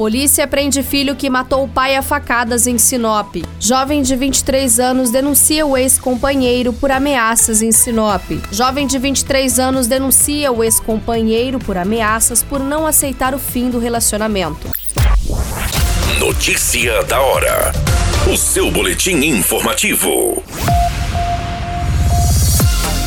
[0.00, 3.36] Polícia prende filho que matou o pai a facadas em Sinop.
[3.60, 8.22] Jovem de 23 anos denuncia o ex-companheiro por ameaças em Sinop.
[8.50, 13.78] Jovem de 23 anos denuncia o ex-companheiro por ameaças por não aceitar o fim do
[13.78, 14.70] relacionamento.
[16.18, 17.70] Notícia da hora.
[18.32, 20.42] O seu boletim informativo.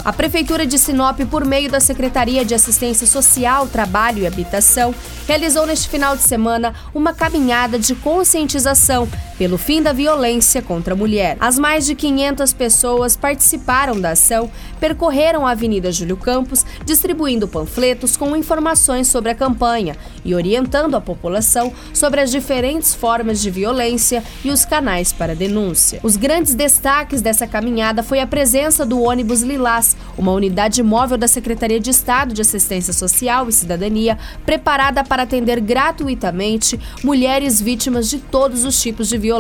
[0.05, 4.94] A Prefeitura de Sinop, por meio da Secretaria de Assistência Social, Trabalho e Habitação,
[5.25, 9.08] realizou neste final de semana uma caminhada de conscientização
[9.43, 11.35] pelo fim da violência contra a mulher.
[11.38, 18.16] As mais de 500 pessoas participaram da ação, percorreram a Avenida Júlio Campos, distribuindo panfletos
[18.16, 24.23] com informações sobre a campanha e orientando a população sobre as diferentes formas de violência
[24.45, 26.00] e os canais para denúncia.
[26.03, 31.28] Os grandes destaques dessa caminhada foi a presença do ônibus Lilás uma unidade móvel da
[31.28, 38.19] Secretaria de Estado de Assistência Social e Cidadania preparada para atender gratuitamente mulheres vítimas de
[38.19, 39.33] todos os tipos de violência.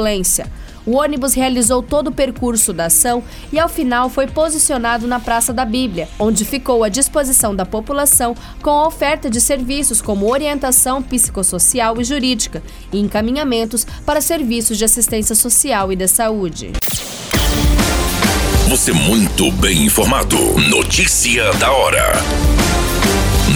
[0.85, 5.53] O ônibus realizou todo o percurso da ação e, ao final, foi posicionado na Praça
[5.53, 11.01] da Bíblia, onde ficou à disposição da população com a oferta de serviços como orientação
[11.01, 16.71] psicossocial e jurídica e encaminhamentos para serviços de assistência social e da saúde.
[18.67, 20.37] Você muito bem informado.
[20.69, 22.62] Notícia da hora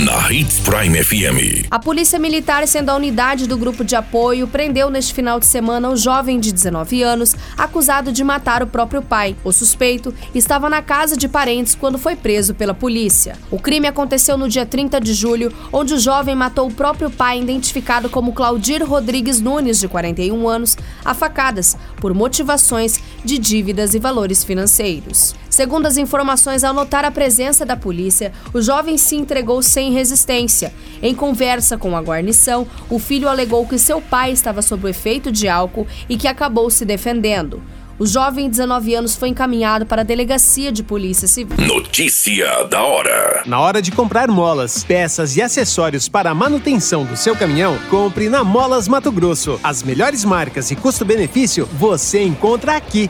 [0.05, 1.65] na Hits Prime FM.
[1.71, 5.89] A Polícia Militar, sendo a unidade do grupo de apoio, prendeu neste final de semana
[5.89, 9.35] um jovem de 19 anos acusado de matar o próprio pai.
[9.43, 13.39] O suspeito estava na casa de parentes quando foi preso pela polícia.
[13.49, 17.41] O crime aconteceu no dia 30 de julho, onde o jovem matou o próprio pai,
[17.41, 23.99] identificado como Claudir Rodrigues Nunes, de 41 anos, a facadas, por motivações de dívidas e
[23.99, 25.35] valores financeiros.
[25.49, 30.73] Segundo as informações, ao notar a presença da polícia, o jovem se entregou sem resistência.
[31.01, 35.29] Em conversa com a guarnição, o filho alegou que seu pai estava sob o efeito
[35.29, 37.61] de álcool e que acabou se defendendo.
[37.99, 41.57] O jovem de 19 anos foi encaminhado para a delegacia de polícia civil.
[41.65, 43.41] Notícia da hora.
[43.47, 48.29] Na hora de comprar molas, peças e acessórios para a manutenção do seu caminhão, compre
[48.29, 49.59] na Molas Mato Grosso.
[49.63, 53.09] As melhores marcas e custo-benefício você encontra aqui.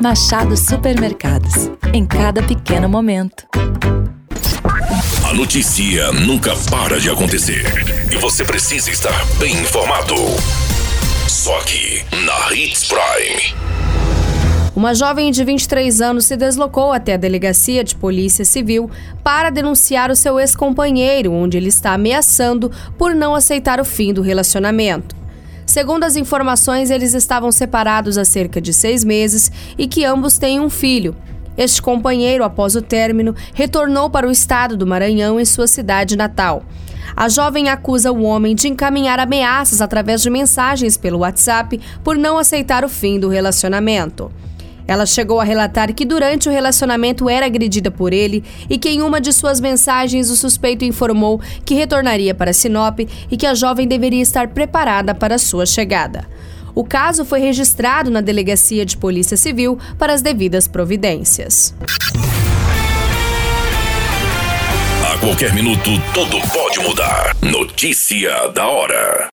[0.00, 1.72] Machado Supermercados.
[1.92, 3.48] Em cada pequeno momento.
[5.28, 7.64] A notícia nunca para de acontecer.
[8.12, 10.14] E você precisa estar bem informado.
[11.26, 13.56] Só aqui, na Hits Prime.
[14.76, 18.88] Uma jovem de 23 anos se deslocou até a delegacia de polícia civil
[19.24, 24.22] para denunciar o seu ex-companheiro, onde ele está ameaçando por não aceitar o fim do
[24.22, 25.17] relacionamento.
[25.78, 30.58] Segundo as informações, eles estavam separados há cerca de seis meses e que ambos têm
[30.58, 31.14] um filho.
[31.56, 36.64] Este companheiro, após o término, retornou para o estado do Maranhão em sua cidade natal.
[37.14, 42.38] A jovem acusa o homem de encaminhar ameaças através de mensagens pelo WhatsApp por não
[42.38, 44.32] aceitar o fim do relacionamento.
[44.88, 49.02] Ela chegou a relatar que durante o relacionamento era agredida por ele e que em
[49.02, 53.00] uma de suas mensagens o suspeito informou que retornaria para Sinop
[53.30, 56.26] e que a jovem deveria estar preparada para sua chegada.
[56.74, 61.74] O caso foi registrado na Delegacia de Polícia Civil para as devidas providências.
[65.04, 67.36] A qualquer minuto, tudo pode mudar.
[67.42, 69.26] Notícia da hora.